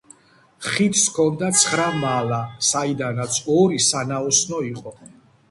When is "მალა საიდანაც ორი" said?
2.05-3.79